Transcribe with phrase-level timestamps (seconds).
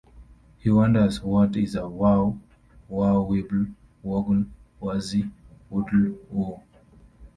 [0.57, 2.39] He wonders What is a Wow
[2.87, 3.67] Wow Wibble
[4.01, 4.45] Woggle
[4.81, 5.29] Wazzie
[5.69, 6.59] Woodle Woo?